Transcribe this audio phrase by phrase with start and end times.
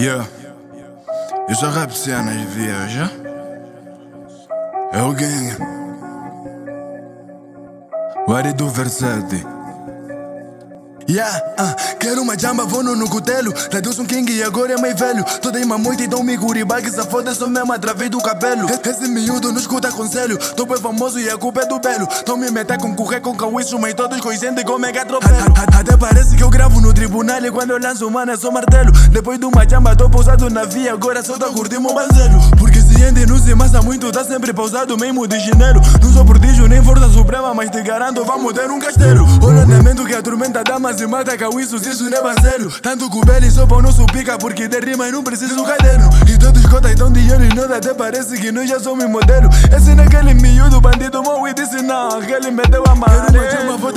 [0.00, 0.26] Yeah.
[1.46, 3.10] Eu sou rap cenas viaja.
[4.94, 5.56] É o gang.
[8.26, 9.44] O Ari do Versace.
[11.10, 15.24] Yeah, uh, quero uma jamba, vou no cutelo Ladilson King e agora é meio velho.
[15.42, 18.68] Toda uma moita e dão me guribá Que se foda só mesmo através do cabelo.
[18.88, 20.38] Esse miúdo não escuta conselho.
[20.54, 22.06] Tô bem famoso e a culpa é do belo.
[22.24, 25.96] Tô me meter com correr com cawiço Mas todos conscientes como é que atropelo Até
[25.96, 28.92] parece que eu gravo no tribunal E quando eu lanço mano é só martelo.
[29.10, 32.38] Depois de uma jamba tô pousado na via Agora só tô curtindo meu banzelo
[33.26, 37.08] Não se massa muito Tá sempre pausado mesmo de janeiro Não sou prodígio nem força
[37.08, 39.26] suprema Mas te garanto vamos ter um castelo.
[39.42, 39.64] Olha
[40.02, 43.50] o que atormenta damas se mata isso, isso não é banzeiro Tanto que o Belly
[43.50, 46.10] só o nosso pica Porque de rima e não precisa um caderno.
[46.28, 49.48] E todos contam tão dinheiro e nada até parece que nós já somos modelo.
[49.74, 52.79] Esse naquele miúdo bandido mau e disse não Aquele meteu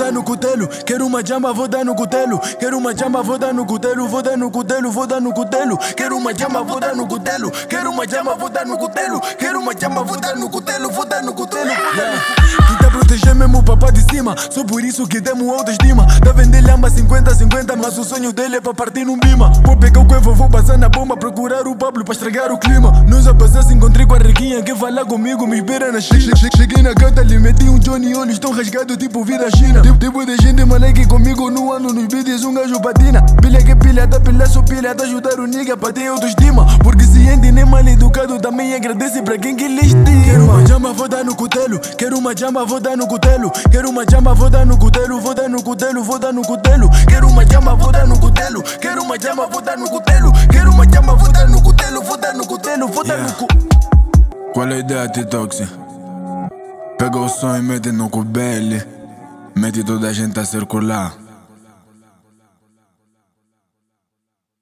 [0.04, 0.68] dar no cutelo.
[0.68, 2.38] Quero uma jamba, vou dar no cutelo.
[2.38, 4.06] Quero uma jamba, vou dar no cutelo.
[4.06, 5.78] Vou dar no cutelo, vou dar no cutelo.
[5.96, 7.50] Quero uma jamba, vou dar no cutelo.
[7.50, 9.20] Quero uma jamba, vou dar no cutelo.
[9.38, 11.70] Quero uma jamba, vou dar no cutelo Vou dar no cutelo.
[11.70, 14.34] Tenta proteger mesmo o papá de cima.
[14.50, 16.06] Só por isso que demos autoestima.
[16.20, 19.52] Tá vender lamba 50-50, mas o sonho dele é pra partir num bima.
[19.64, 22.92] Vou pegar o coivo, vou passar na bomba, procurar o Pablo pra estragar o clima.
[23.24, 26.36] Nos a passar, se encontrei com a riquinha que falar comigo, me espera na China.
[26.36, 29.80] Cheguei na gata, lhe meti um Johnny, olhos tão rasgados, tipo vida China.
[29.80, 33.24] Tipo de gente maleque comigo no ano, nos vídeos, um gajo patina.
[33.40, 36.66] Pilha que pilha, tá pilha, só pilha, tá ajudar o nigga pra ter autoestima.
[36.82, 40.24] Porque se ende nem mal educado, também agradece pra quem que lhe estima.
[40.26, 41.78] Quero uma jamba, vou dar no cutelo.
[41.96, 43.50] Quero uma jamba, vou dar no cutelo.
[43.70, 46.90] Quero uma jamba, vou dar no cutelo, vou dar no cutelo, vou dar no cutelo.
[47.08, 48.62] Quero uma jama, vou dar no cutelo.
[48.82, 50.30] Quero uma jama, vou dar no cutelo.
[50.50, 51.73] Quero uma jama, vou dar no cutelo.
[52.14, 53.46] No vou dar no cu.
[54.52, 55.66] Qual é a ideia, Titoxi?
[56.98, 58.82] Pega o som e mete no cubele.
[59.54, 61.23] Mete toda a gente a circular.